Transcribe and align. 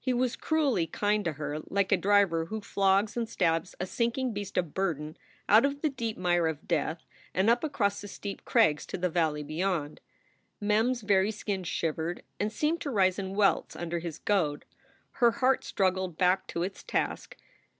He 0.00 0.12
was 0.12 0.34
cruelly 0.34 0.88
kind 0.88 1.24
to 1.24 1.34
her, 1.34 1.60
like 1.68 1.92
a 1.92 1.96
driver 1.96 2.46
who 2.46 2.60
flogs 2.60 3.16
and 3.16 3.28
stabs 3.28 3.76
a 3.78 3.86
sinking 3.86 4.32
beast 4.34 4.56
of 4.56 4.74
burden 4.74 5.16
out 5.48 5.64
of 5.64 5.80
the 5.80 5.88
deep 5.88 6.18
mire 6.18 6.48
of 6.48 6.66
death 6.66 7.06
and 7.32 7.48
up 7.48 7.62
across 7.62 8.00
the 8.00 8.08
steep 8.08 8.44
crags 8.44 8.84
to 8.86 8.98
the 8.98 9.08
valley 9.08 9.44
beyond. 9.44 10.00
Mem 10.60 10.90
s 10.90 11.02
very 11.02 11.30
skin 11.30 11.62
shivered 11.62 12.24
and 12.40 12.50
seemed 12.52 12.80
to 12.80 12.90
rise 12.90 13.16
in 13.16 13.36
welts 13.36 13.76
under 13.76 14.00
his 14.00 14.18
goad. 14.18 14.64
Her 15.12 15.30
heart 15.30 15.62
struggled 15.62 16.18
back 16.18 16.48
to 16.48 16.64
its 16.64 16.82
task. 16.82 17.36